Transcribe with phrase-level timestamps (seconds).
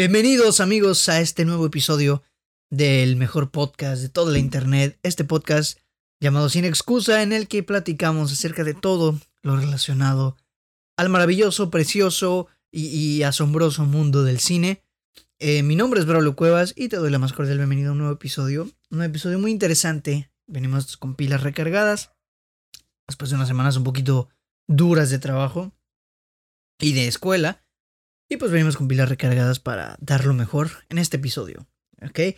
[0.00, 2.22] Bienvenidos amigos a este nuevo episodio
[2.70, 5.78] del mejor podcast de toda la internet, este podcast
[6.22, 10.38] llamado Sin excusa en el que platicamos acerca de todo lo relacionado
[10.96, 14.82] al maravilloso, precioso y, asombroso mundo del cine.
[15.38, 17.98] Eh, mi nombre es Braulio Cuevas y te doy la más cordial bienvenida a un
[17.98, 22.14] nuevo episodio, un episodio muy interesante, venimos con pilas recargadas,
[23.06, 24.30] después de unas semanas un poquito
[24.66, 25.74] duras de trabajo
[26.78, 27.62] y de escuela.
[28.32, 31.68] Y pues venimos con pilas recargadas para dar lo mejor en este episodio.
[32.00, 32.36] ¿Ok?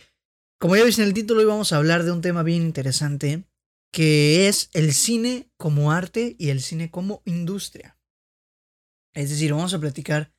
[0.59, 3.45] Como ya veis en el título, hoy vamos a hablar de un tema bien interesante
[3.93, 7.99] que es el cine como arte y el cine como industria.
[9.13, 10.33] Es decir, vamos a platicar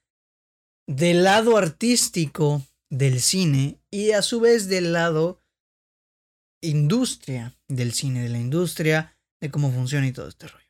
[0.89, 5.41] del lado artístico del cine y a su vez del lado
[6.63, 10.64] industria del cine, de la industria, de cómo funciona y todo este rollo.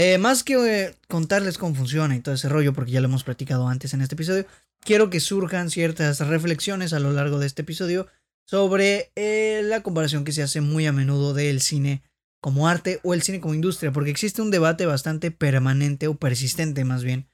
[0.00, 3.24] Eh, más que eh, contarles cómo funciona y todo ese rollo, porque ya lo hemos
[3.24, 4.46] platicado antes en este episodio,
[4.78, 8.06] quiero que surjan ciertas reflexiones a lo largo de este episodio
[8.46, 12.04] sobre eh, la comparación que se hace muy a menudo del cine
[12.40, 16.84] como arte o el cine como industria, porque existe un debate bastante permanente o persistente
[16.84, 17.26] más bien,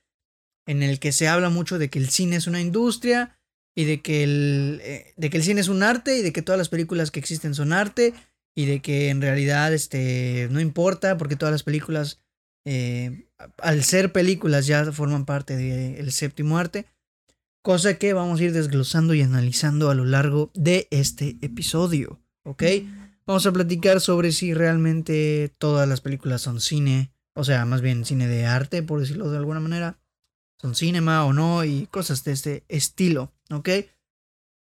[0.67, 3.39] en el que se habla mucho de que el cine es una industria
[3.77, 4.81] y de que el,
[5.19, 7.55] de que el cine es un arte y de que todas las películas que existen
[7.55, 8.15] son arte
[8.57, 12.24] y de que en realidad este, no importa porque todas las películas
[12.65, 16.87] eh, al ser películas ya forman parte del séptimo arte,
[17.63, 22.63] cosa que vamos a ir desglosando y analizando a lo largo de este episodio, ¿ok?
[23.27, 28.05] Vamos a platicar sobre si realmente todas las películas son cine, o sea, más bien
[28.05, 29.99] cine de arte, por decirlo de alguna manera,
[30.61, 33.69] son cinema o no y cosas de este estilo, ¿ok?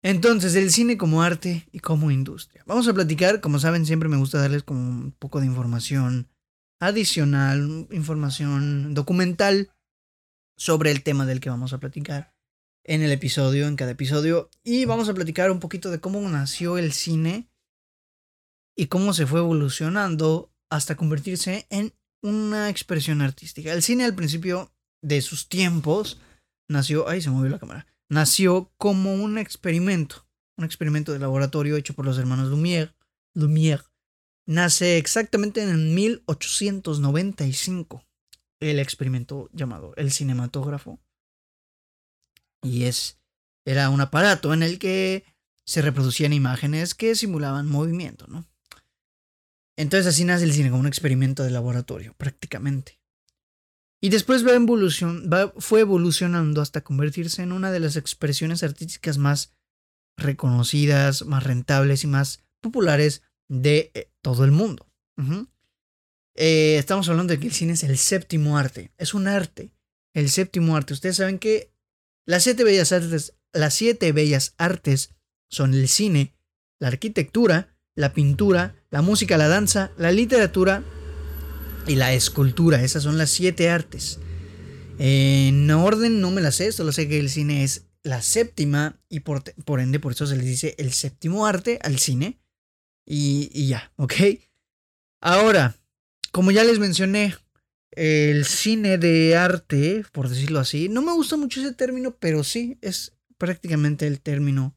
[0.04, 2.64] Entonces, el cine como arte y como industria.
[2.66, 6.30] Vamos a platicar, como saben, siempre me gusta darles como un poco de información
[6.80, 9.72] adicional, información documental
[10.58, 12.34] sobre el tema del que vamos a platicar
[12.84, 14.50] en el episodio, en cada episodio.
[14.64, 17.50] Y vamos a platicar un poquito de cómo nació el cine
[18.76, 23.74] y cómo se fue evolucionando hasta convertirse en una expresión artística.
[23.74, 24.72] El cine al principio
[25.02, 26.20] de sus tiempos
[26.70, 30.28] nació, ay se movió la cámara, nació como un experimento,
[30.58, 32.94] un experimento de laboratorio hecho por los hermanos Lumière,
[33.36, 33.86] Lumière
[34.48, 38.04] nace exactamente en 1895
[38.60, 41.00] el experimento llamado el cinematógrafo.
[42.64, 43.20] Y es
[43.66, 45.26] era un aparato en el que
[45.66, 48.46] se reproducían imágenes que simulaban movimiento, ¿no?
[49.78, 53.02] Entonces así nace el cine como un experimento de laboratorio, prácticamente.
[54.02, 59.54] Y después va evolución, fue evolucionando hasta convertirse en una de las expresiones artísticas más
[60.16, 64.88] reconocidas, más rentables y más populares de eh, todo el mundo.
[66.36, 68.92] Eh, estamos hablando de que el cine es el séptimo arte.
[68.98, 69.72] Es un arte.
[70.14, 70.94] El séptimo arte.
[70.94, 71.72] Ustedes saben que
[72.26, 75.16] las siete bellas artes, las siete bellas artes
[75.50, 76.34] son el cine,
[76.80, 80.84] la arquitectura, la pintura, la música, la danza, la literatura
[81.88, 82.84] y la escultura.
[82.84, 84.20] Esas son las siete artes.
[85.00, 89.22] En orden no me las sé, solo sé que el cine es la séptima y
[89.22, 92.40] por, por ende por eso se les dice el séptimo arte al cine.
[93.10, 94.14] Y, ya, ¿ok?
[95.22, 95.78] Ahora,
[96.34, 97.36] como ya les mencioné,
[97.92, 102.78] el cine de arte, por decirlo así, no me gusta mucho ese término, pero sí
[102.82, 104.76] es prácticamente el término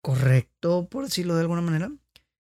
[0.00, 1.92] correcto, por decirlo de alguna manera.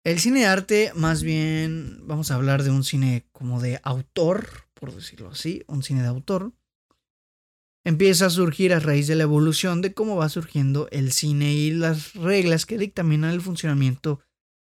[0.03, 4.65] El cine de arte, más bien, vamos a hablar de un cine como de autor,
[4.73, 6.53] por decirlo así, un cine de autor,
[7.83, 11.69] empieza a surgir a raíz de la evolución de cómo va surgiendo el cine y
[11.69, 14.21] las reglas que dictaminan el funcionamiento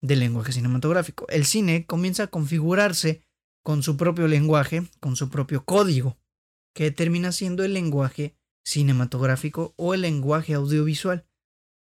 [0.04, 1.26] del lenguaje cinematográfico.
[1.30, 3.24] El cine comienza a configurarse
[3.64, 6.18] con su propio lenguaje, con su propio código,
[6.76, 11.26] que termina siendo el lenguaje cinematográfico o el lenguaje audiovisual.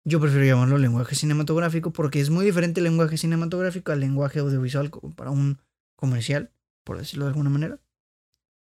[0.04, 4.90] Yo prefiero llamarlo lenguaje cinematográfico porque es muy diferente el lenguaje cinematográfico al lenguaje audiovisual
[5.16, 5.62] para un
[5.96, 6.52] comercial,
[6.84, 7.80] por decirlo de alguna manera.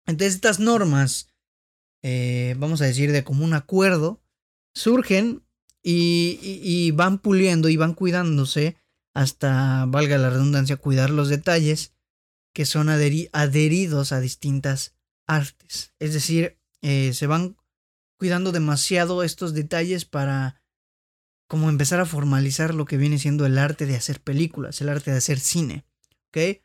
[0.06, 1.30] Entonces estas normas,
[2.04, 4.22] eh, vamos a decir de común acuerdo,
[4.76, 5.44] surgen
[5.84, 8.78] y van puliendo y van cuidándose
[9.14, 11.94] hasta, valga la redundancia, cuidar los detalles
[12.54, 14.96] que son adheridos a distintas
[15.28, 15.94] artes.
[16.00, 17.58] Es decir, eh, se van
[18.18, 20.62] cuidando demasiado estos detalles para
[21.48, 25.12] como empezar a formalizar lo que viene siendo el arte de hacer películas, el arte
[25.12, 25.86] de hacer cine.
[26.30, 26.62] ¿Ok?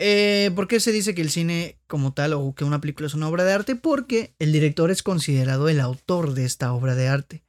[0.00, 3.14] Eh, ¿Por qué se dice que el cine como tal o que una película es
[3.14, 3.76] una obra de arte?
[3.76, 7.44] Porque el director es considerado el autor de esta obra de arte.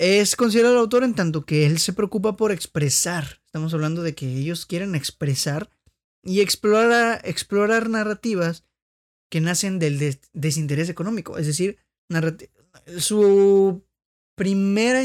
[0.00, 3.42] Es considerado el autor en tanto que él se preocupa por expresar.
[3.44, 5.68] Estamos hablando de que ellos quieren expresar
[6.24, 8.64] y explorar, narrativas
[9.30, 11.36] que nacen del desinterés económico.
[11.36, 11.76] Es decir,
[12.96, 13.84] su
[14.36, 15.02] primera,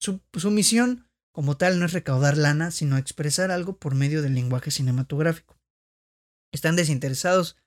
[0.00, 4.34] su, su misión como tal no es recaudar lana, sino expresar algo por medio del
[4.34, 5.56] lenguaje cinematográfico.
[6.52, 7.58] Están desinteresados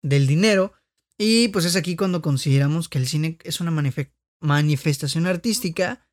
[0.00, 0.74] del dinero
[1.18, 3.72] y pues es aquí cuando consideramos que el cine es una
[4.40, 6.06] manifestación artística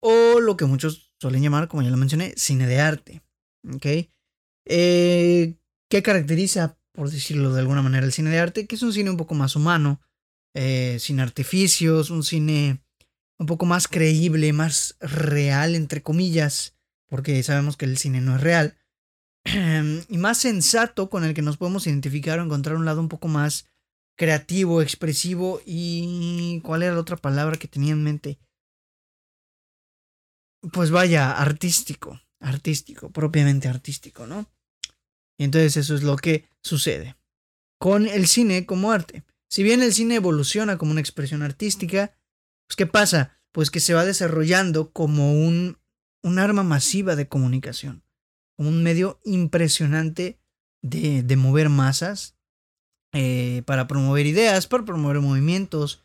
[0.00, 3.22] o lo que muchos suelen llamar, como ya lo mencioné, cine de arte.
[3.72, 3.86] ¿Ok?
[4.66, 5.54] Eh,
[5.88, 8.66] ¿Qué caracteriza, por decirlo de alguna manera, el cine de arte?
[8.66, 10.00] Que es un cine un poco más humano,
[10.54, 12.82] eh, sin artificios, un cine
[13.38, 16.76] un poco más creíble, más real, entre comillas,
[17.08, 18.76] porque sabemos que el cine no es real,
[20.08, 23.28] y más sensato con el que nos podemos identificar o encontrar un lado un poco
[23.28, 23.66] más
[24.16, 26.60] creativo, expresivo y...
[26.62, 28.38] ¿Cuál era la otra palabra que tenía en mente?
[30.72, 34.50] Pues vaya, artístico, artístico, propiamente artístico, ¿no?
[35.38, 37.16] Y entonces eso es lo que sucede
[37.78, 39.24] con el cine como arte.
[39.48, 42.14] Si bien el cine evoluciona como una expresión artística,
[42.68, 43.38] pues ¿qué pasa?
[43.52, 45.78] Pues que se va desarrollando como un,
[46.22, 48.04] un arma masiva de comunicación,
[48.56, 50.38] como un medio impresionante
[50.82, 52.36] de, de mover masas,
[53.12, 56.04] eh, para promover ideas, para promover movimientos,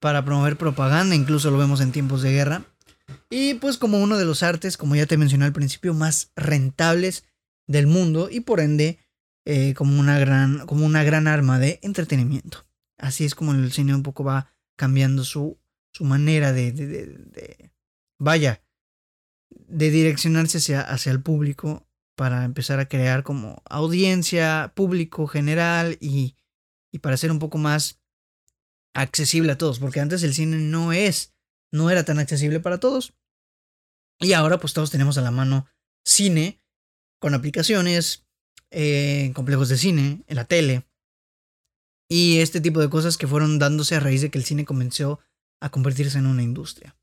[0.00, 2.64] para promover propaganda, incluso lo vemos en tiempos de guerra.
[3.30, 7.24] Y pues como uno de los artes, como ya te mencioné al principio, más rentables
[7.66, 8.98] del mundo y por ende
[9.44, 12.66] eh, como, una gran, como una gran arma de entretenimiento.
[12.98, 15.58] Así es como el cine un poco va cambiando su
[15.92, 17.72] su manera de, de, de,
[18.18, 18.62] vaya,
[19.50, 26.36] de direccionarse hacia, hacia el público para empezar a crear como audiencia, público general y,
[26.90, 28.00] y para ser un poco más
[28.94, 31.34] accesible a todos, porque antes el cine no es,
[31.72, 33.14] no era tan accesible para todos.
[34.20, 35.66] Y ahora pues todos tenemos a la mano
[36.04, 36.62] cine
[37.18, 38.24] con aplicaciones,
[38.70, 40.86] eh, complejos de cine, en la tele.
[42.08, 45.20] Y este tipo de cosas que fueron dándose a raíz de que el cine comenzó
[45.60, 46.96] a convertirse en una industria.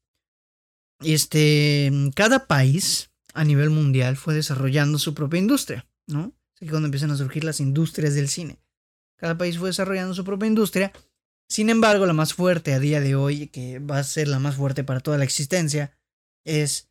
[1.01, 6.33] Este, cada país a nivel mundial fue desarrollando su propia industria, ¿no?
[6.55, 8.59] Así que cuando empiezan a surgir las industrias del cine.
[9.17, 10.91] Cada país fue desarrollando su propia industria.
[11.49, 14.55] Sin embargo, la más fuerte a día de hoy, que va a ser la más
[14.55, 15.97] fuerte para toda la existencia,
[16.45, 16.89] es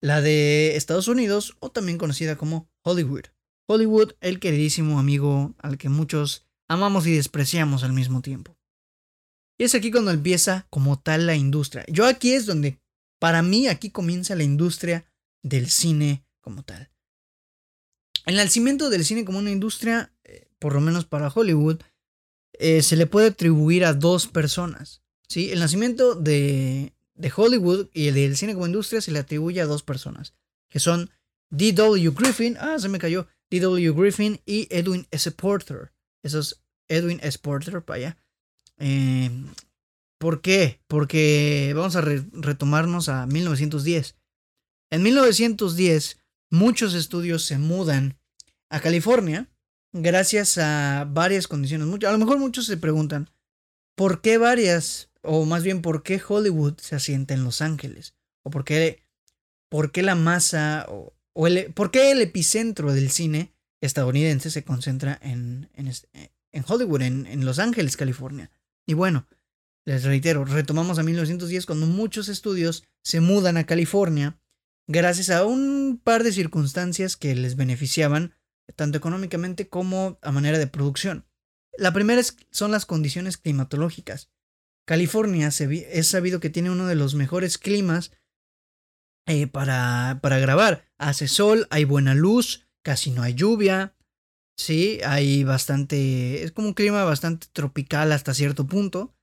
[0.00, 3.26] la de Estados Unidos o también conocida como Hollywood.
[3.68, 8.56] Hollywood, el queridísimo amigo al que muchos amamos y despreciamos al mismo tiempo.
[9.58, 11.84] Y es aquí cuando empieza como tal la industria.
[11.86, 12.80] Yo aquí es donde,
[13.20, 15.04] para mí, aquí comienza la industria
[15.42, 16.90] del cine como tal.
[18.24, 21.82] El nacimiento del cine como una industria, eh, por lo menos para Hollywood,
[22.58, 25.02] eh, se le puede atribuir a dos personas.
[25.28, 25.50] ¿sí?
[25.50, 29.66] El nacimiento de, de Hollywood y el del cine como industria se le atribuye a
[29.66, 30.34] dos personas,
[30.68, 31.10] que son
[31.50, 32.10] D.W.
[32.16, 33.92] Griffin, ah, se me cayó, D.W.
[33.92, 35.30] Griffin y Edwin S.
[35.32, 35.92] Porter.
[36.22, 37.38] Esos Edwin S.
[37.38, 38.16] Porter, para allá.
[38.78, 39.30] Eh,
[40.18, 40.80] ¿Por qué?
[40.86, 44.16] Porque vamos a retomarnos a 1910.
[44.90, 46.18] En 1910,
[46.50, 48.18] muchos estudios se mudan
[48.70, 49.51] a California
[49.92, 51.86] gracias a varias condiciones.
[52.04, 53.30] A lo mejor muchos se preguntan,
[53.96, 55.10] ¿por qué varias?
[55.22, 58.14] O más bien, ¿por qué Hollywood se asienta en Los Ángeles?
[58.44, 59.02] ¿O por qué,
[59.70, 61.14] por qué la masa, o,
[61.74, 67.96] por qué el epicentro del cine estadounidense se concentra en, en, Hollywood, en Los Ángeles,
[67.96, 68.50] California?
[68.86, 69.26] Y bueno,
[69.84, 74.38] les reitero, retomamos a 1910 cuando muchos estudios se mudan a California
[74.86, 78.34] gracias a un par de circunstancias que les beneficiaban
[78.76, 81.26] tanto económicamente como a manera de producción.
[81.76, 84.30] La primera son las condiciones climatológicas.
[84.86, 88.12] California es sabido que tiene uno de los mejores climas
[89.26, 90.84] eh, para, para grabar.
[90.98, 93.94] Hace sol, hay buena luz, casi no hay lluvia,
[94.56, 99.14] Sí, hay bastante, es como un clima bastante tropical hasta cierto punto.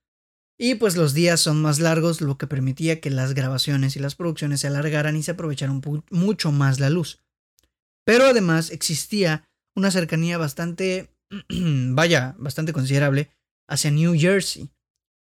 [0.57, 4.15] Y pues los días son más largos, lo que permitía que las grabaciones y las
[4.15, 5.81] producciones se alargaran y se aprovecharan
[6.11, 7.23] mucho más la luz.
[8.09, 11.15] Pero además existía una cercanía bastante,
[11.91, 13.29] vaya, bastante considerable
[13.67, 14.71] hacia New Jersey.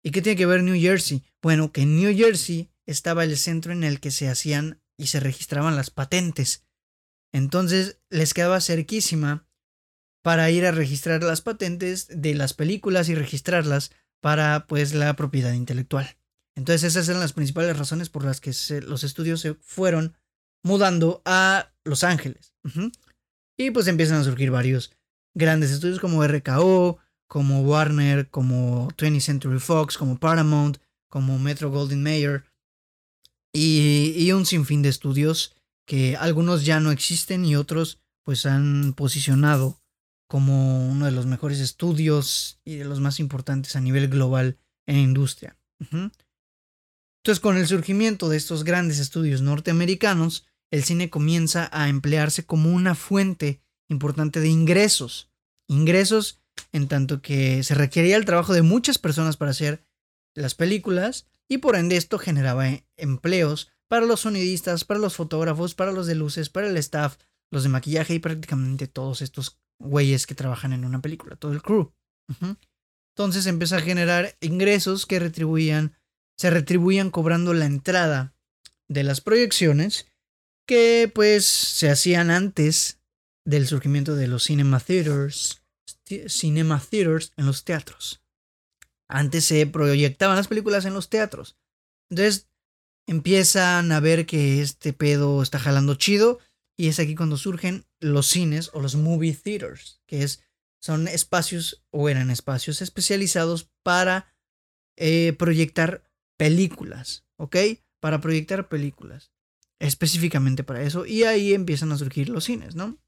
[0.03, 1.23] ¿Y qué tiene que ver New Jersey?
[1.41, 5.21] Bueno, que en New Jersey estaba el centro en el que se hacían y se
[5.21, 6.67] registraban las patentes.
[7.33, 9.49] Entonces les quedaba cerquísima
[10.25, 15.53] para ir a registrar las patentes de las películas y registrarlas para pues la propiedad
[15.53, 16.17] intelectual.
[16.57, 18.51] Entonces esas eran las principales razones por las que
[18.81, 20.17] los estudios se fueron
[20.65, 22.55] mudando a Los Ángeles.
[23.57, 24.91] Y pues empiezan a surgir varios
[25.35, 30.79] grandes estudios como RKO, como Warner, como 20th Century Fox, como Paramount,
[31.09, 32.45] como Metro Golden Mayer
[33.55, 35.55] y, un sinfín de estudios
[35.87, 39.81] que algunos ya no existen y otros pues han posicionado
[40.29, 44.97] como uno de los mejores estudios y de los más importantes a nivel global en
[44.97, 45.57] industria.
[45.79, 52.73] Entonces, con el surgimiento de estos grandes estudios norteamericanos, el cine comienza a emplearse como
[52.73, 55.31] una fuente importante de ingresos.
[55.69, 59.85] Ingresos en tanto que se requería el trabajo de muchas personas para hacer
[60.35, 62.67] las películas y por ende esto generaba
[62.97, 67.19] empleos para los sonidistas, para los fotógrafos, para los de luces, para el staff,
[67.53, 71.63] los de maquillaje y prácticamente todos estos güeyes que trabajan en una película, todo el
[71.63, 71.93] crew.
[73.17, 75.97] Entonces empieza a generar ingresos que retribuían,
[76.37, 78.35] se retribuían cobrando la entrada
[78.89, 80.09] de las proyecciones
[80.67, 83.01] que pues se hacían antes
[83.45, 85.63] del surgimiento de los cinema theaters,
[86.27, 88.23] cinema theaters en los teatros.
[89.09, 91.57] Antes se proyectaban las películas en los teatros.
[92.11, 92.49] Entonces
[93.07, 96.39] empiezan a ver que este pedo está jalando chido
[96.77, 100.43] y es aquí cuando surgen los cines o los movie theaters, que es,
[100.81, 104.35] son espacios o eran espacios especializados para
[104.97, 107.57] eh, proyectar películas, ¿ok?
[108.01, 109.33] Para proyectar películas,
[109.85, 112.99] específicamente para eso, y ahí empiezan a surgir los cines, ¿no?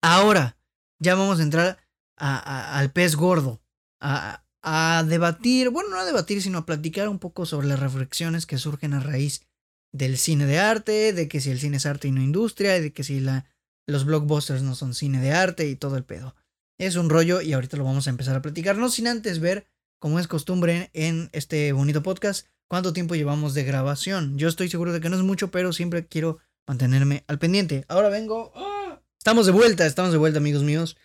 [0.00, 0.56] Ahora,
[0.98, 1.78] ya vamos a entrar
[2.16, 3.60] al pez gordo,
[4.00, 8.46] a, a debatir, bueno, no a debatir, sino a platicar un poco sobre las reflexiones
[8.46, 9.46] que surgen a raíz
[9.92, 12.92] del cine de arte, de que si el cine es arte y no industria, de
[12.92, 13.46] que si la,
[13.86, 16.34] los blockbusters no son cine de arte y todo el pedo.
[16.78, 19.66] Es un rollo y ahorita lo vamos a empezar a platicar, no sin antes ver,
[19.98, 24.38] como es costumbre en este bonito podcast, cuánto tiempo llevamos de grabación.
[24.38, 27.84] Yo estoy seguro de que no es mucho, pero siempre quiero mantenerme al pendiente.
[27.88, 28.52] Ahora vengo...
[28.54, 29.00] ¡ah!
[29.18, 30.96] Estamos de vuelta, estamos de vuelta amigos míos.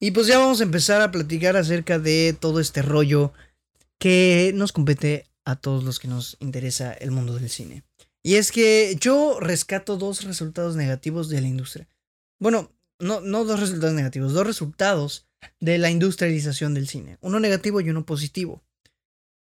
[0.00, 3.32] Y pues ya vamos a empezar a platicar acerca de todo este rollo
[3.98, 7.84] que nos compete a todos los que nos interesa el mundo del cine.
[8.22, 11.88] Y es que yo rescato dos resultados negativos de la industria.
[12.40, 15.26] Bueno, no, no dos resultados negativos, dos resultados
[15.60, 17.18] de la industrialización del cine.
[17.20, 18.62] Uno negativo y uno positivo.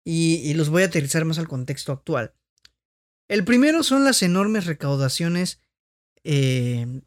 [0.05, 2.33] Y, los voy a aterrizar más al contexto actual.
[3.29, 5.61] El primero son las enormes recaudaciones
[6.23, 7.01] eh,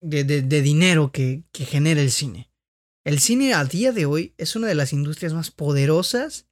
[0.00, 2.50] de, dinero que, genera el cine.
[3.04, 6.46] El cine a día de hoy es una de las industrias más poderosas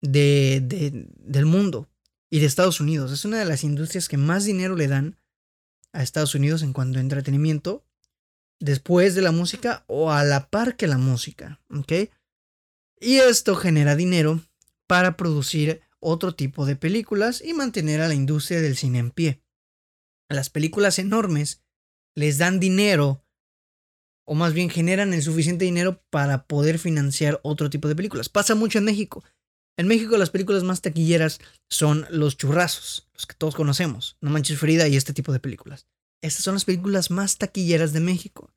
[0.00, 1.90] de, del mundo
[2.30, 3.10] y de Estados Unidos.
[3.12, 5.16] Es una de las industrias que más dinero le dan
[5.92, 7.84] a Estados Unidos en cuanto a entretenimiento,
[8.60, 11.60] después de la música o a la par que la música.
[13.00, 14.40] Y esto genera dinero
[14.90, 19.40] para producir otro tipo de películas y mantener a la industria del cine en pie.
[20.28, 21.62] Las películas enormes
[22.16, 23.24] les dan dinero
[24.24, 28.28] o más bien generan el suficiente dinero para poder financiar otro tipo de películas.
[28.28, 29.22] Pasa mucho en México.
[29.76, 34.58] En México las películas más taquilleras son los churrazos, los que todos conocemos, No Manches
[34.58, 35.86] Frida y este tipo de películas.
[36.20, 38.52] Estas son las películas más taquilleras de México.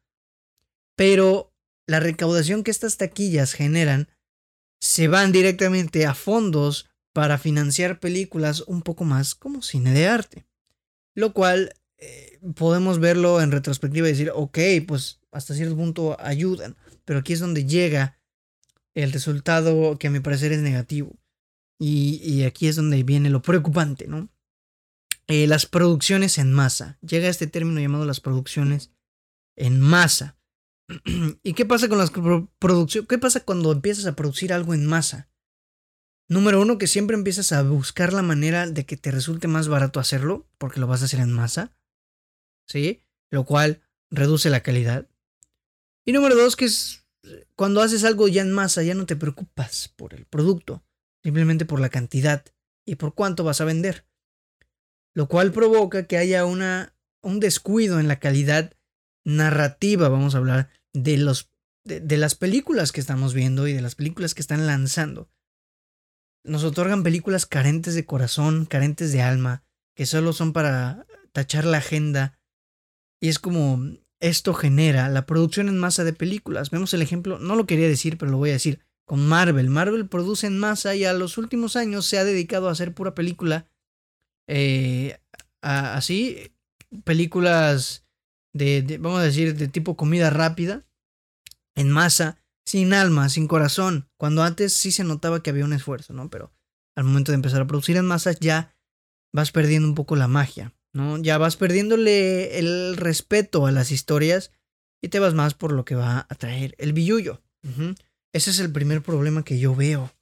[0.95, 1.53] Pero
[1.85, 4.09] la recaudación que estas taquillas generan
[4.83, 10.45] se van directamente a fondos para financiar películas un poco más como cine de arte.
[11.15, 16.75] Lo cual eh, podemos verlo en retrospectiva y decir, ok, pues hasta cierto punto ayudan,
[17.05, 18.19] pero aquí es donde llega
[18.93, 21.15] el resultado que a mi parecer es negativo.
[21.79, 24.29] Y, aquí es donde viene lo preocupante, ¿no?
[25.27, 26.97] Eh, las producciones en masa.
[27.01, 28.91] Llega este término llamado las producciones
[29.55, 30.37] en masa.
[31.43, 32.11] ¿Y qué pasa con las
[32.59, 33.07] producciones?
[33.07, 35.29] ¿Qué pasa cuando empiezas a producir algo en masa?
[36.29, 39.99] Número uno, que siempre empiezas a buscar la manera de que te resulte más barato
[39.99, 41.75] hacerlo, porque lo vas a hacer en masa.
[42.67, 43.03] ¿Sí?
[43.29, 45.07] Lo cual reduce la calidad.
[46.05, 47.05] Y número dos, que es
[47.55, 50.83] cuando haces algo ya en masa, ya no te preocupas por el producto,
[51.23, 52.45] simplemente por la cantidad
[52.85, 54.05] y por cuánto vas a vender.
[55.13, 58.73] Lo cual provoca que haya una, un descuido en la calidad
[59.23, 61.49] narrativa, vamos a hablar, de, los,
[61.83, 65.29] de, las películas que estamos viendo y de las películas que están lanzando.
[66.43, 69.63] Nos otorgan películas carentes de corazón, carentes de alma,
[69.95, 72.37] que solo son para tachar la agenda.
[73.19, 73.79] Y es como,
[74.19, 76.69] esto genera la producción en masa de películas.
[76.69, 79.69] Vemos el ejemplo, no lo quería decir, pero lo voy a decir, con Marvel.
[79.69, 83.15] Marvel produce en masa y a los últimos años se ha dedicado a hacer pura
[83.15, 83.67] película.
[84.47, 85.17] Eh,
[85.61, 86.51] así,
[87.03, 88.02] películas
[88.53, 90.85] de, vamos a decir, de tipo comida rápida,
[91.75, 96.13] en masa, sin alma, sin corazón, cuando antes sí se notaba que había un esfuerzo,
[96.13, 96.29] ¿no?
[96.29, 96.53] Pero
[96.95, 98.75] al momento de empezar a producir en masa ya
[99.33, 100.73] vas perdiendo un poco la magia.
[100.93, 101.17] ¿no?
[101.17, 104.51] Ya vas perdiéndole el respeto a las historias
[105.01, 107.41] y te vas más por lo que va a traer el billullo.
[108.33, 110.13] Ese es el primer problema que yo veo.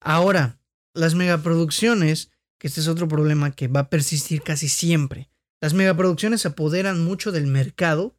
[0.00, 0.60] Ahora,
[0.94, 5.29] las megaproducciones, que este es otro problema que va a persistir casi siempre.
[5.60, 8.16] Las megaproducciones se apoderan mucho del mercado.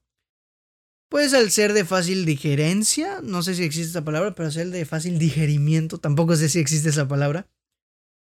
[1.09, 4.69] Pues al ser de fácil digerencia, no sé si existe esa palabra, pero al ser
[4.69, 7.49] de fácil digerimiento, tampoco sé si existe esa palabra,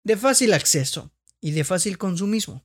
[0.04, 2.64] de fácil acceso y de fácil consumismo.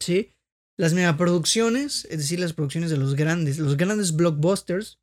[0.00, 0.34] ¿Sí?
[0.76, 4.98] Las megaproducciones, es decir, las producciones de los grandes, los grandes blockbusters,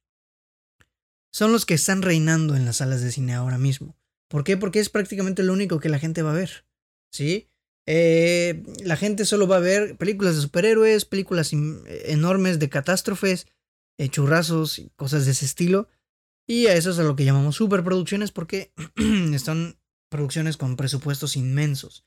[1.31, 3.97] son los que están reinando en las salas de cine ahora mismo.
[4.27, 4.57] ¿Por qué?
[4.57, 6.65] Porque es prácticamente lo único que la gente va a ver.
[7.11, 7.49] ¿Sí?
[7.85, 13.47] Eh, la gente solo va a ver películas de superhéroes, películas enormes de catástrofes,
[13.97, 15.87] eh, churrazos y cosas de ese estilo.
[16.47, 18.73] Y a eso es a lo que llamamos superproducciones porque
[19.33, 22.05] están producciones con presupuestos inmensos.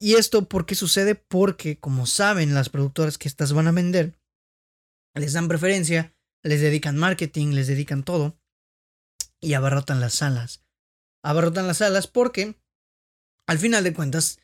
[0.00, 1.14] ¿Y esto por qué sucede?
[1.14, 4.18] Porque, como saben las productoras que estas van a vender,
[5.14, 8.38] les dan preferencia, les dedican marketing, les dedican todo
[9.40, 10.62] y abarrotan las salas.
[11.22, 12.60] Abarrotan las salas porque,
[13.46, 14.38] al final de cuentas,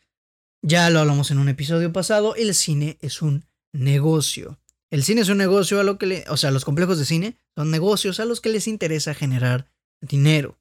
[0.67, 4.59] ya lo hablamos en un episodio pasado, el cine es un negocio.
[4.91, 7.37] El cine es un negocio a lo que le, o sea, los complejos de cine
[7.55, 10.59] son negocios a los que les interesa generar dinero.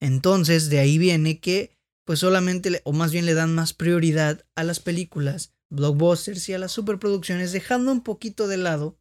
[0.00, 4.62] Entonces, de ahí viene que pues solamente, o más bien le dan más prioridad a
[4.62, 8.98] las películas, blockbusters y a las superproducciones, dejando un poquito de lado,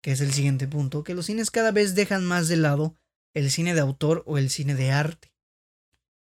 [0.00, 2.94] que es el siguiente punto, que los cines cada vez dejan más de lado
[3.34, 5.32] el cine de autor o el cine de arte.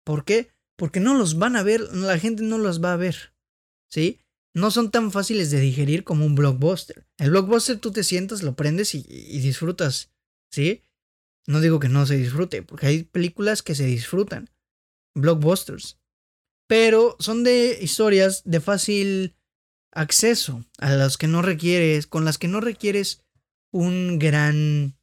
[0.05, 0.51] ¿Por qué?
[0.77, 3.32] Porque no los van a ver, la gente no los va a ver.
[3.93, 4.21] ¿Sí?
[4.55, 7.05] No son tan fáciles de digerir como un blockbuster.
[7.19, 9.03] El blockbuster tú te sientas, lo prendes y,
[9.39, 10.09] disfrutas.
[10.51, 10.81] ¿Sí?
[11.45, 14.49] No digo que no se disfrute, porque hay películas que se disfrutan
[15.13, 15.99] blockbusters.
[16.67, 19.35] Pero son de historias de fácil
[19.91, 23.21] acceso, a las que no requieres, con las que no requieres
[23.71, 24.97] un gran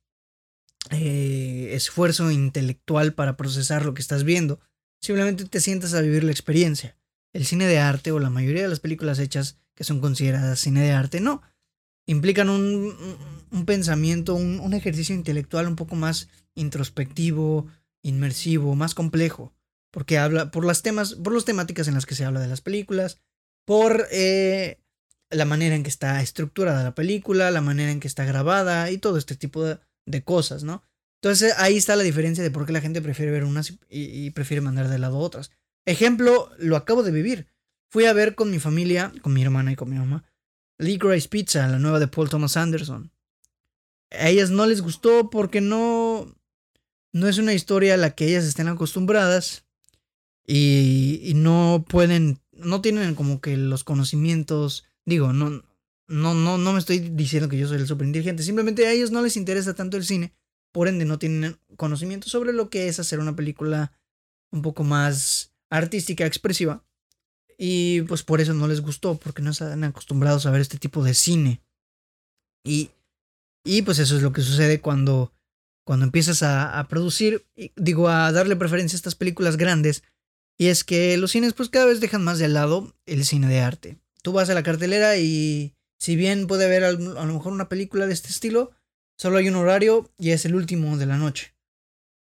[0.90, 4.58] eh, esfuerzo intelectual para procesar lo que estás viendo.
[5.00, 6.99] Simplemente te sientas a vivir la experiencia.
[7.32, 10.82] El cine de arte o la mayoría de las películas hechas que son consideradas cine
[10.82, 11.42] de arte, no.
[12.06, 12.94] Implican un,
[13.66, 17.66] pensamiento, un, un ejercicio intelectual un poco más introspectivo,
[18.02, 19.54] inmersivo, más complejo
[19.90, 22.60] porque habla por las temas, por las temáticas en las que se habla de las
[22.60, 23.20] películas,
[23.64, 24.80] por eh,
[25.30, 28.98] la manera en que está estructurada la película, la manera en que está grabada y
[28.98, 29.78] todo este tipo de,
[30.24, 30.82] cosas, ¿no?
[31.22, 34.60] Entonces ahí está la diferencia de por qué la gente prefiere ver unas y, prefiere
[34.60, 35.52] mandar de lado otras.
[35.86, 37.46] Ejemplo, lo acabo de vivir.
[37.88, 40.24] Fui a ver con mi familia, con mi hermana y con mi mamá,
[40.78, 43.12] Licorice Pizza, la nueva de Paul Thomas Anderson.
[44.10, 46.34] A ellas no les gustó porque no
[47.12, 49.64] no es una historia a la que ellas estén acostumbradas
[50.46, 55.62] y, no pueden, no tienen como que los conocimientos, digo, no,
[56.08, 58.08] no, no, no me estoy diciendo que yo soy el súper
[58.42, 60.32] simplemente a ellos no les interesa tanto el cine,
[60.72, 63.92] por ende no tienen conocimiento sobre lo que es hacer una película
[64.50, 66.84] un poco más artística, expresiva.
[67.56, 71.04] Y pues por eso no les gustó, porque no están acostumbrados a ver este tipo
[71.04, 71.62] de cine.
[72.64, 72.90] Y,
[73.64, 75.32] y pues eso es lo que sucede cuando,
[75.86, 80.02] cuando empiezas a, a producir, digo, a darle preferencia a estas películas grandes
[80.60, 83.60] y es que los cines pues cada vez dejan más de lado el cine de
[83.60, 83.98] arte.
[84.22, 88.06] Tú vas a la cartelera y si bien puede haber a lo mejor una película
[88.06, 88.70] de este estilo,
[89.16, 91.54] solo hay un horario y es el último de la noche.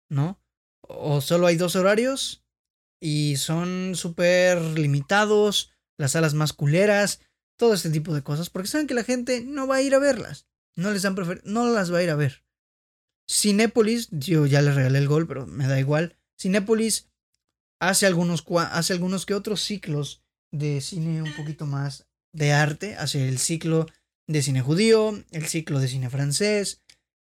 [0.10, 0.40] ¿No?
[0.88, 2.46] O solo hay dos horarios
[3.00, 7.22] y son súper limitados, las salas más culeras,
[7.58, 10.00] todo este tipo de cosas, porque saben que la gente no va a ir a
[10.00, 10.48] verlas.
[10.76, 12.44] No les han no las va a ir a ver.
[13.30, 16.16] Cinépolis, yo ya les regalé el gol, pero me da igual.
[16.40, 17.10] Cinépolis
[17.80, 23.28] hace algunos, hace algunos que otros ciclos de cine un poquito más de arte, hace
[23.28, 23.88] el ciclo
[24.28, 26.82] de cine judío, el ciclo de cine francés,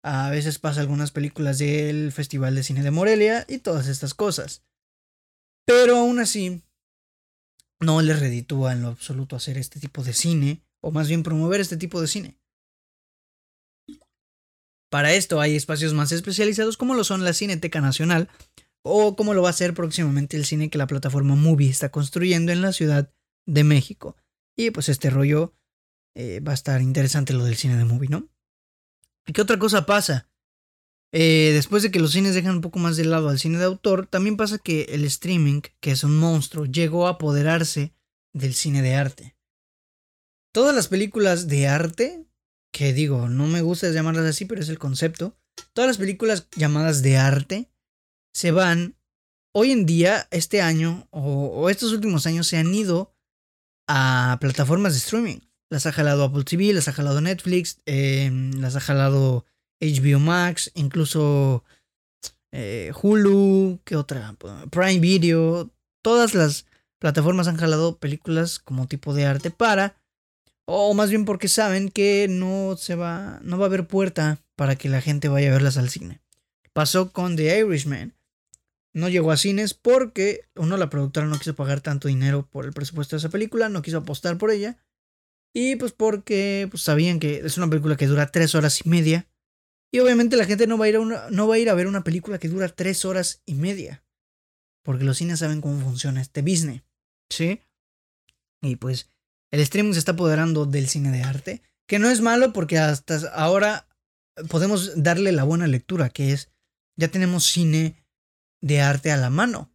[0.04, 4.64] a veces pasa algunas películas del Festival de Cine de Morelia y todas estas cosas.
[5.70, 6.64] Pero aún así,
[7.80, 11.62] no les reditúa en lo absoluto hacer este tipo de cine, o más bien promover
[11.62, 12.40] este tipo de cine.
[14.90, 18.30] Para esto hay espacios más especializados como lo son la Cineteca Nacional,
[18.82, 22.52] o como lo va a hacer próximamente el cine que la plataforma Movie está construyendo
[22.52, 23.14] en la Ciudad
[23.46, 24.18] de México.
[24.58, 25.54] Y pues este rollo
[26.16, 28.28] eh, va a estar interesante lo del cine de Movie, ¿no?
[29.28, 30.29] ¿Y qué otra cosa pasa?
[31.12, 33.65] Eh, después de que los cines dejan un poco más de lado al cine de
[33.65, 37.93] autor, también pasa que el streaming, que es un monstruo, llegó a apoderarse
[38.34, 39.36] del cine de arte.
[40.54, 42.26] Todas las películas de arte,
[42.72, 45.38] que digo, no me gusta llamarlas así, pero es el concepto,
[45.74, 47.72] todas las películas llamadas de arte
[48.34, 48.95] se van,
[49.54, 53.15] hoy en día, este año o, estos últimos años, se han ido
[53.88, 55.39] a plataformas de streaming.
[55.72, 59.45] Las ha jalado Apple TV, las ha jalado Netflix, em, las ha jalado
[59.80, 61.63] HBO Max, incluso
[62.52, 64.36] eh, Hulu, ¿qué otra?
[64.70, 65.72] Prime Video.
[66.02, 66.65] Todas las
[67.00, 69.96] plataformas han jalado películas como tipo de arte para,
[70.65, 74.76] o más bien porque saben que no se va, no va a haber puerta para
[74.76, 76.22] que la gente vaya a verlas al cine.
[76.74, 78.13] Pasó con The Irishman,
[78.94, 82.74] no llegó a cines porque, uno, la productora no quiso pagar tanto dinero por el
[82.74, 84.78] presupuesto de esa película, no quiso apostar por ella.
[85.54, 89.28] Y pues porque pues, sabían que es una película que dura tres horas y media.
[89.91, 91.88] Y obviamente la gente no va, a ir a no va a ir a ver
[91.88, 94.04] una película que dura tres horas y media.
[94.84, 96.84] Porque los cines saben cómo funciona este business.
[97.30, 97.62] ¿Sí?
[98.62, 99.10] Y pues
[99.52, 101.62] el streaming se está apoderando del cine de arte.
[101.88, 103.88] Que no es malo porque hasta ahora
[104.47, 106.52] podemos darle la buena lectura, que es,
[106.95, 108.06] ya tenemos cine
[108.62, 109.71] de arte a la mano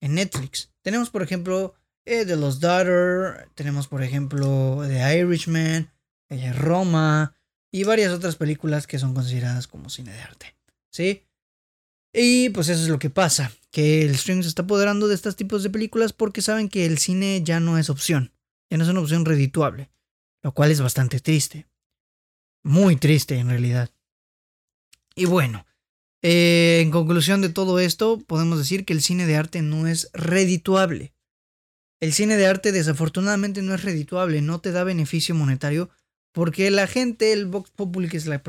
[0.00, 0.70] en Netflix.
[0.82, 1.74] Tenemos, por ejemplo,
[2.04, 5.90] eh, The Lost Daughter, tenemos, por ejemplo, The Irishman,
[6.28, 7.34] eh, Roma
[7.74, 10.54] y varias otras películas que son consideradas como cine de arte.
[10.92, 11.24] ¿Sí?
[12.12, 15.34] Y pues eso es lo que pasa, que el streaming se está apoderando de estos
[15.34, 18.32] tipos de películas porque saben que el cine ya no es opción,
[18.70, 19.90] ya no es una opción redituable,
[20.40, 21.66] lo cual es bastante triste.
[22.62, 23.90] Muy triste en realidad.
[25.16, 25.66] Y bueno,
[26.22, 30.10] eh, en conclusión de todo esto, podemos decir que el cine de arte no es
[30.12, 31.12] redituable.
[31.98, 35.90] El cine de arte desafortunadamente no es redituable, no te da beneficio monetario
[36.34, 38.42] porque la gente, el Vox Populi, que es la,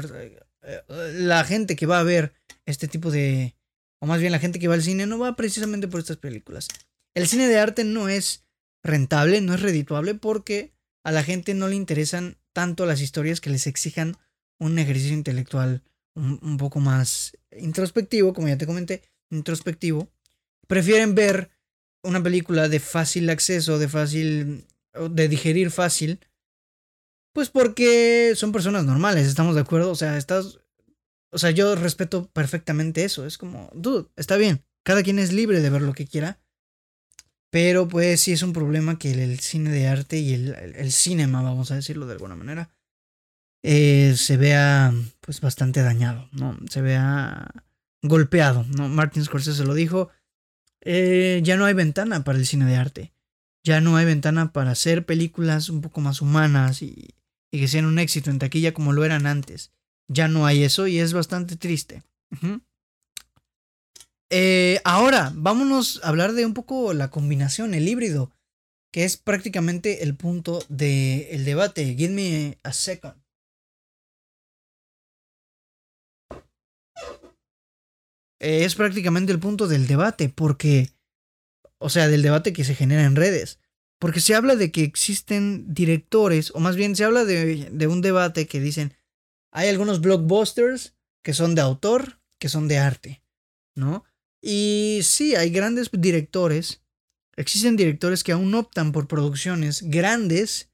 [0.98, 2.34] la gente que va a ver
[2.66, 3.56] este tipo de...
[4.00, 6.68] o más bien la gente que va al cine, no va precisamente por estas películas.
[7.14, 8.44] El cine de arte no es
[8.84, 13.52] rentable, no es redituable porque a la gente no le interesan tanto las historias que
[13.52, 14.18] les exijan
[14.60, 15.84] un ejercicio intelectual
[16.16, 20.10] un, poco más introspectivo, como ya te comenté, introspectivo,
[20.66, 21.52] prefieren ver
[22.02, 24.66] una película de fácil acceso, de fácil,
[25.12, 26.20] de digerir fácil,
[27.36, 29.92] pues porque son personas normales, ¿estamos de acuerdo?
[29.92, 30.62] O sea, estás,
[31.32, 35.60] o sea, yo respeto perfectamente eso, es como, dude, está bien, cada quien es libre
[35.60, 36.40] de ver lo que quiera,
[37.50, 41.42] pero pues sí es un problema que el, cine de arte y el, el, cinema,
[41.42, 42.70] vamos a decirlo de alguna manera,
[43.64, 46.58] eh, se vea pues bastante dañado, ¿no?
[46.70, 47.52] Se vea
[48.02, 48.88] golpeado, ¿no?
[48.88, 50.10] Martin Scorsese lo dijo,
[50.80, 53.14] eh, ya no hay ventana para el cine de arte,
[53.62, 57.14] ya no hay ventana para hacer películas un poco más humanas y,
[57.60, 59.72] que sean un éxito en taquilla como lo eran antes.
[60.08, 62.04] Ya no hay eso y es bastante triste.
[64.30, 68.32] Eh, ahora, vámonos a hablar de un poco la combinación, el híbrido,
[68.92, 71.96] que es prácticamente el punto del debate.
[71.96, 73.26] Give me a second.
[78.40, 80.92] es prácticamente el punto del debate, porque,
[81.80, 83.60] o sea, del debate que se genera en redes.
[84.06, 88.46] Porque se habla de que existen directores, o más bien se habla de, un debate
[88.46, 88.94] que dicen,
[89.52, 93.24] hay algunos blockbusters que son de autor, que son de arte,
[93.76, 94.04] ¿no?
[94.44, 96.84] Y sí, hay grandes directores,
[97.36, 100.70] existen directores que aún optan por producciones grandes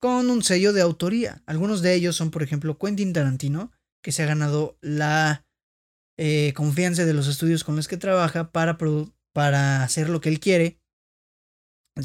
[0.00, 1.42] con un sello de autoría.
[1.46, 5.44] Algunos de ellos son, por ejemplo, Quentin Tarantino, que se ha ganado la
[6.18, 8.78] eh, confianza de los estudios con los que trabaja para,
[9.32, 10.78] para hacer lo que él quiere,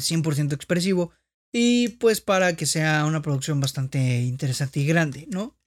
[0.00, 1.12] 100% expresivo,
[1.52, 5.58] y pues para que sea una producción bastante interesante y grande, ¿no?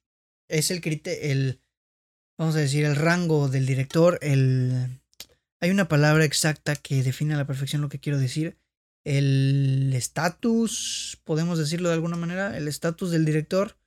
[0.48, 1.60] Es el el,
[2.38, 5.00] vamos a decir, el rango del director, el...
[5.60, 8.58] Hay una palabra exacta que define a la perfección lo que quiero decir.
[9.04, 13.78] El estatus, podemos decirlo de alguna manera, el estatus del director,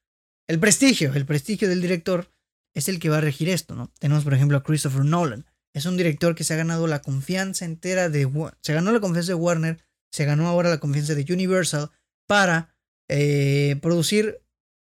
[0.47, 2.31] el prestigio, el prestigio del director
[2.73, 3.91] es el que va a regir esto, ¿no?
[3.99, 5.45] Tenemos, por ejemplo, a Christopher Nolan.
[5.73, 8.27] Es un director que se ha ganado la confianza entera de...
[8.61, 9.79] Se ganó la confianza de Warner,
[10.11, 11.91] se ganó ahora la confianza de Universal
[12.27, 12.75] para
[13.07, 14.41] eh, producir,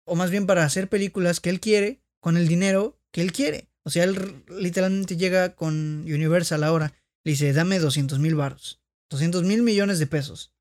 [0.05, 3.69] o más bien para hacer películas que él quiere, con el dinero que él quiere.
[3.85, 9.45] O sea, él literalmente llega con Universal ahora, le dice, dame 200 mil baros, 200
[9.45, 10.53] mil millones de pesos,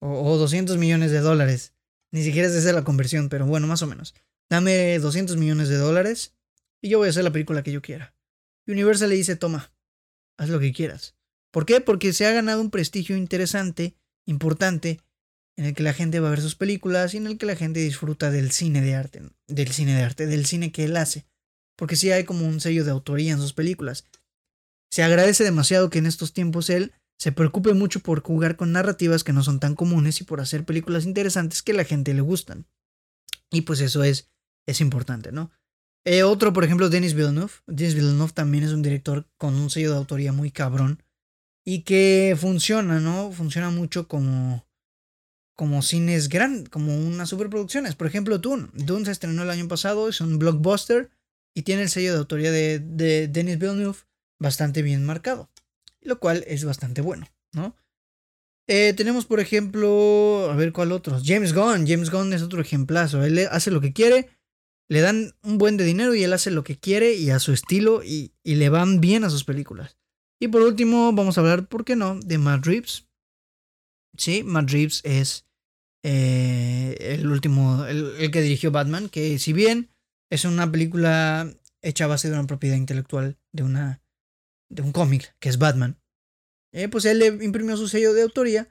[0.00, 1.74] o, o 200 millones de dólares.
[2.12, 4.14] Ni siquiera es esa la conversión, pero bueno, más o menos.
[4.48, 6.34] Dame 200 millones de dólares
[6.80, 8.14] y yo voy a hacer la película que yo quiera.
[8.66, 9.72] Universal le dice, toma,
[10.36, 11.16] haz lo que quieras.
[11.50, 11.80] ¿Por qué?
[11.80, 15.00] Porque se ha ganado un prestigio interesante, importante,
[15.56, 17.56] en el que la gente va a ver sus películas y en el que la
[17.56, 21.26] gente disfruta del cine de arte, del cine de arte, del cine que él hace.
[21.76, 24.06] Porque sí hay como un sello de autoría en sus películas.
[24.90, 29.24] Se agradece demasiado que en estos tiempos él se preocupe mucho por jugar con narrativas
[29.24, 32.20] que no son tan comunes y por hacer películas interesantes que a la gente le
[32.20, 32.66] gustan.
[33.50, 34.30] Y pues eso es,
[34.66, 35.50] es importante, ¿no?
[36.04, 37.52] Eh, otro, por ejemplo, Denis Villeneuve.
[37.66, 41.02] Denis Villeneuve también es un director con un sello de autoría muy cabrón.
[41.66, 43.32] Y que funciona, ¿no?
[43.32, 44.64] Funciona mucho como.
[45.54, 47.94] Como cines grandes, como unas superproducciones.
[47.94, 48.68] Por ejemplo, Dune.
[48.74, 51.10] Dune se estrenó el año pasado, es un blockbuster.
[51.54, 53.98] Y tiene el sello de autoría de, de Denis Villeneuve
[54.38, 55.50] bastante bien marcado.
[56.02, 57.74] Lo cual es bastante bueno, ¿no?
[58.68, 61.18] Eh, tenemos, por ejemplo, a ver cuál otro.
[61.24, 61.86] James Gunn.
[61.86, 63.24] James Gunn es otro ejemplazo.
[63.24, 64.28] Él hace lo que quiere
[64.88, 67.52] le dan un buen de dinero y él hace lo que quiere y a su
[67.52, 69.96] estilo y, le van bien a sus películas.
[70.38, 73.06] Y por último, vamos a hablar, ¿por qué no?, de Matt Reeves.
[74.16, 75.46] Sí, Matt Reeves es
[76.02, 79.90] eh, el último, el, que dirigió Batman, que si bien
[80.30, 84.02] es una película hecha a base de una propiedad intelectual de una
[84.68, 86.00] de un cómic que es Batman,
[86.72, 88.68] eh, pues él le imprimió su sello de autoría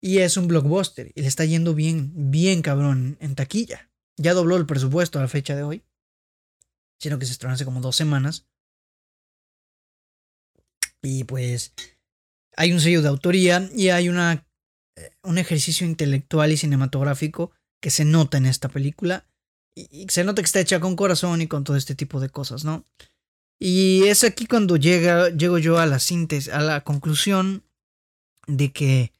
[0.00, 3.90] y es un blockbuster y le está yendo bien, bien cabrón en taquilla.
[4.16, 5.84] Ya dobló el presupuesto a la fecha de hoy,
[6.98, 8.46] sino que se estrenó hace como dos semanas.
[11.02, 11.72] Y pues
[12.56, 14.46] hay un sello de autoría y hay una,
[14.96, 19.26] eh, un ejercicio intelectual y cinematográfico que se nota en esta película.
[19.74, 22.64] Y, se nota que está hecha con corazón y con todo este tipo de cosas,
[22.64, 22.84] ¿no?
[23.58, 27.64] Y es aquí cuando llega, llego yo a la síntesis, a la conclusión
[28.46, 29.12] de que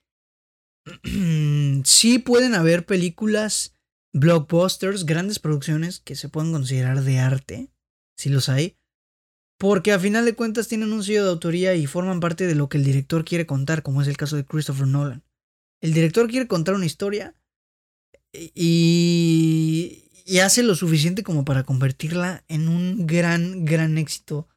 [1.84, 3.74] sí pueden haber películas,
[4.12, 7.70] blockbusters, grandes producciones que se pueden considerar de arte,
[8.16, 8.76] si los hay,
[9.58, 12.68] porque a final de cuentas tienen un sello de autoría y forman parte de lo
[12.68, 15.24] que el director quiere contar, como es el caso de Christopher Nolan.
[15.80, 17.34] El director quiere contar una historia
[18.32, 24.48] y, y hace lo suficiente como para convertirla en un gran, gran éxito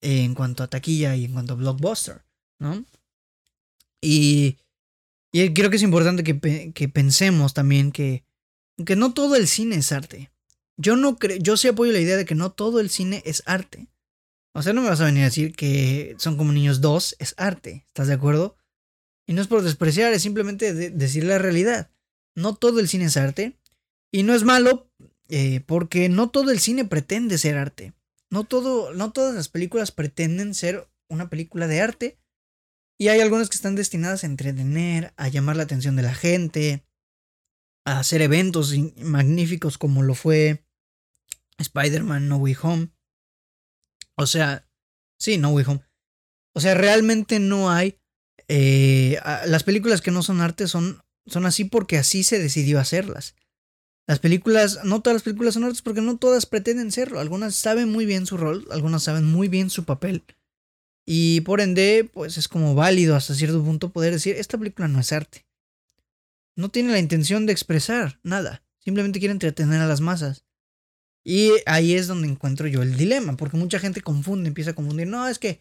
[0.00, 2.24] en cuanto a taquilla y en cuanto a blockbuster,
[2.58, 2.84] ¿no?
[4.00, 4.58] Y,
[5.32, 8.24] y creo que es importante que, que pensemos también que,
[8.84, 10.30] que no todo el cine es arte.
[10.76, 13.88] Yo no yo sí apoyo la idea de que no todo el cine es arte.
[14.56, 17.34] O sea, no me vas a venir a decir que son como niños dos, es
[17.36, 17.84] arte.
[17.88, 18.56] ¿Estás de acuerdo?
[19.26, 21.90] Y no es por despreciar, es simplemente decir la realidad.
[22.34, 23.58] No todo el cine es arte.
[24.10, 24.90] Y no es malo,
[25.28, 27.92] eh, porque no todo el cine pretende ser arte.
[28.30, 32.18] No, todo, no todas las películas pretenden ser una película de arte.
[32.98, 36.82] Y hay algunas que están destinadas a entretener, a llamar la atención de la gente,
[37.84, 40.64] a hacer eventos magníficos como lo fue
[41.58, 42.95] Spider-Man No Way Home.
[44.16, 44.66] O sea,
[45.18, 45.82] sí, No Way Home.
[46.54, 47.98] O sea, realmente no hay...
[48.48, 53.34] Eh, las películas que no son arte son, son así porque así se decidió hacerlas.
[54.06, 57.18] Las películas, no todas las películas son artes porque no todas pretenden serlo.
[57.18, 60.24] Algunas saben muy bien su rol, algunas saben muy bien su papel.
[61.04, 65.00] Y por ende, pues es como válido hasta cierto punto poder decir, esta película no
[65.00, 65.46] es arte.
[66.56, 70.45] No tiene la intención de expresar nada, simplemente quiere entretener a las masas.
[71.26, 75.08] Y ahí es donde encuentro yo el dilema, porque mucha gente confunde, empieza a confundir,
[75.08, 75.58] no, es que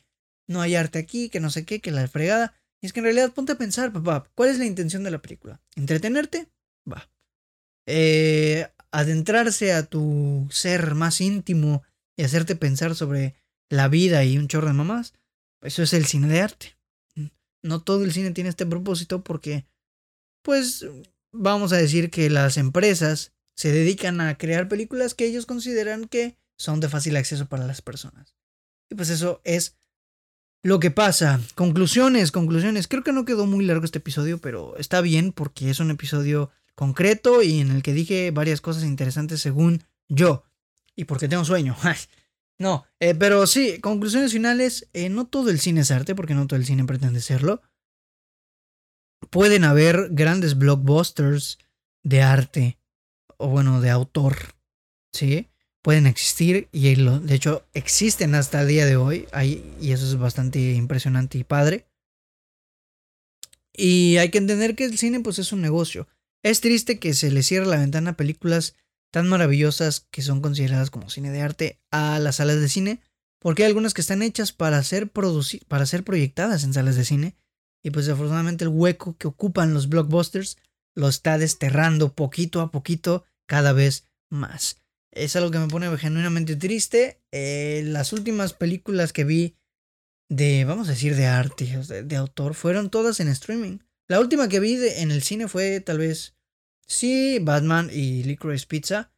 [0.47, 2.53] no hay arte aquí, que no sé qué, que la fregada.
[2.83, 5.23] Y es que en realidad ponte a pensar, papá, ¿cuál es la intención de la
[5.23, 5.59] película?
[5.75, 6.49] ¿Entretenerte?
[6.87, 7.09] Va.
[7.87, 11.81] Eh, adentrarse a tu ser más íntimo
[12.15, 13.33] y hacerte pensar sobre
[13.67, 15.15] la vida y un chorro de mamás,
[15.63, 16.77] eso es el cine de arte.
[17.63, 19.65] No todo el cine tiene este propósito porque,
[20.43, 20.85] pues,
[21.33, 26.37] vamos a decir que las empresas se dedican a crear películas que ellos consideran que
[26.57, 28.35] son de fácil acceso para las personas.
[28.89, 29.77] Y pues eso es
[30.61, 31.39] lo que pasa.
[31.55, 32.87] Conclusiones, conclusiones.
[32.87, 36.51] Creo que no quedó muy largo este episodio, pero está bien porque es un episodio
[36.75, 40.43] concreto y en el que dije varias cosas interesantes según yo.
[40.95, 41.75] Y porque tengo sueño.
[42.59, 44.89] no, eh, pero sí, conclusiones finales.
[44.93, 47.61] Eh, no todo el cine es arte, porque no todo el cine pretende serlo.
[49.29, 51.57] Pueden haber grandes blockbusters
[52.03, 52.77] de arte
[53.37, 54.55] o bueno, de autor,
[55.13, 55.49] ¿sí?
[55.81, 59.27] Pueden existir y de hecho existen hasta el día de hoy
[59.79, 61.87] y eso es bastante impresionante y padre.
[63.71, 66.07] Y hay que entender que el cine pues es un negocio.
[66.41, 68.75] Es triste que se le cierre la ventana a películas
[69.11, 73.01] tan maravillosas que son consideradas como cine de arte a las salas de cine,
[73.39, 77.35] porque hay algunas que están hechas para ser, para ser proyectadas en salas de cine,
[77.83, 80.57] y pues desafortunadamente el hueco que ocupan los blockbusters
[80.95, 84.81] lo está desterrando poquito a poquito cada vez más.
[85.11, 87.21] Es algo que me pone genuinamente triste.
[87.31, 89.55] Eh, las últimas películas que vi
[90.29, 91.65] de, vamos a decir, de arte,
[92.03, 93.79] de, autor, fueron todas en streaming.
[94.07, 96.35] La última que vi en el cine fue tal vez,
[96.85, 99.11] sí, Batman y Licorice Pizza.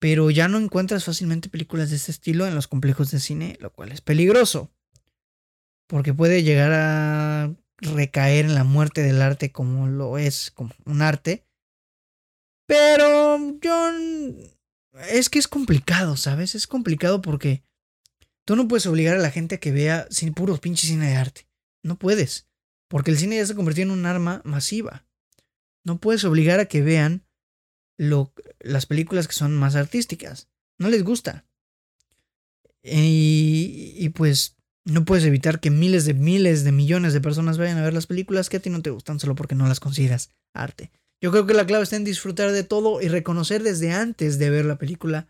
[0.00, 3.72] Pero ya no encuentras fácilmente películas de este estilo en los complejos de cine, lo
[3.72, 4.70] cual es peligroso.
[5.88, 11.02] Porque puede llegar a recaer en la muerte del arte como lo es, como un
[11.02, 11.44] arte.
[12.66, 13.92] Pero yo...
[15.10, 16.54] Es que es complicado, ¿sabes?
[16.54, 17.62] Es complicado porque
[18.44, 21.16] tú no puedes obligar a la gente a que vea sin puros pinches cine de
[21.16, 21.48] arte.
[21.84, 22.48] No puedes.
[22.88, 25.06] Porque el cine ya se convirtió en un arma masiva.
[25.84, 27.26] No puedes obligar a que vean
[27.96, 30.48] lo, las películas que son más artísticas.
[30.78, 31.46] No les gusta.
[32.82, 34.57] Y, y pues
[34.88, 38.06] no puedes evitar que miles de miles de millones de personas vayan a ver las
[38.06, 40.90] películas que a ti no te gustan solo porque no las consideras arte.
[41.22, 44.50] Yo creo que la clave está en disfrutar de todo y reconocer desde antes de
[44.50, 45.28] ver la película,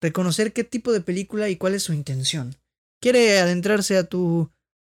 [0.00, 2.56] reconocer qué tipo de película y cuál es su intención.
[3.02, 4.50] ¿Quiere adentrarse a tu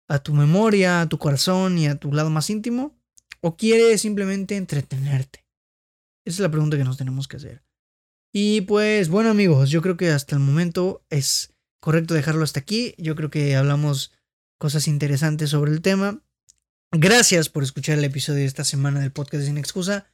[0.09, 2.97] a tu memoria, a tu corazón y a tu lado más íntimo?
[3.41, 5.45] ¿O quiere simplemente entretenerte?
[6.25, 7.63] Esa es la pregunta que nos tenemos que hacer.
[8.33, 12.95] Y pues bueno amigos, yo creo que hasta el momento es correcto dejarlo hasta aquí.
[12.99, 14.13] Yo creo que hablamos
[14.59, 16.23] cosas interesantes sobre el tema.
[16.93, 20.07] Gracias por escuchar el episodio de esta semana del podcast Sin Excusa.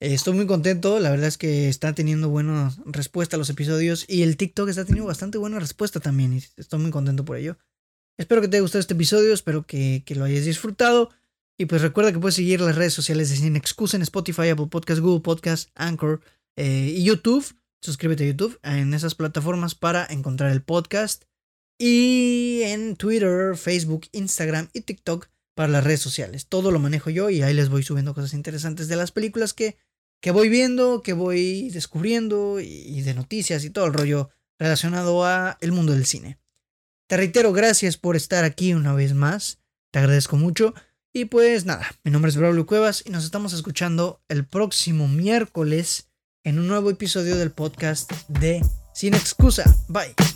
[0.00, 4.04] Eh, estoy muy contento, la verdad es que está teniendo buena respuesta a los episodios
[4.08, 7.56] y el TikTok está teniendo bastante buena respuesta también y estoy muy contento por ello.
[8.18, 11.10] Espero que te haya gustado este episodio, espero que, lo hayas disfrutado
[11.58, 14.66] y pues recuerda que puedes seguir las redes sociales de Sin Excusa en Spotify, Apple
[14.66, 16.20] Podcast, Google Podcast, Anchor
[16.56, 17.46] eh, y YouTube.
[17.80, 21.24] Suscríbete a YouTube en esas plataformas para encontrar el podcast
[21.78, 26.46] y en Twitter, Facebook, Instagram y TikTok para las redes sociales.
[26.46, 29.76] Todo lo manejo yo y ahí les voy subiendo cosas interesantes de las películas que
[30.20, 35.58] que voy viendo, que voy descubriendo y de noticias y todo el rollo relacionado a
[35.60, 36.38] el mundo del cine.
[37.06, 39.60] Te reitero, gracias por estar aquí una vez más.
[39.92, 40.74] Te agradezco mucho.
[41.12, 46.08] Y pues nada, mi nombre es Braulio Cuevas y nos estamos escuchando el próximo miércoles
[46.46, 49.64] en un nuevo episodio del podcast de Sin Excusa.
[49.88, 50.35] Bye.